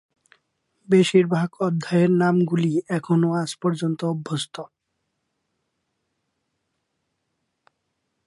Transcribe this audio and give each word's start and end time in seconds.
বেশিরভাগ 0.89 1.49
অধ্যায়ের 1.61 2.11
নাম 2.21 2.35
গুলি 2.45 2.73
এখনও 2.97 3.29
আজ 3.41 3.51
পর্যন্ত 3.61 3.99
অভ্যস্ত। 4.05 4.55